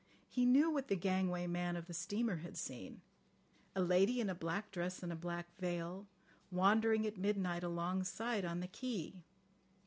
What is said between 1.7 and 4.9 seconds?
of the steamer had seen: "A lady in a black